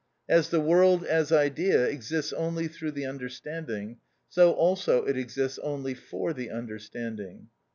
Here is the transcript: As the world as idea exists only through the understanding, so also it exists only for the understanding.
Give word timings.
As 0.27 0.49
the 0.49 0.59
world 0.59 1.03
as 1.03 1.31
idea 1.31 1.85
exists 1.85 2.33
only 2.33 2.67
through 2.67 2.93
the 2.93 3.05
understanding, 3.05 3.97
so 4.29 4.51
also 4.51 5.05
it 5.05 5.15
exists 5.15 5.59
only 5.59 5.93
for 5.93 6.33
the 6.33 6.49
understanding. 6.49 7.49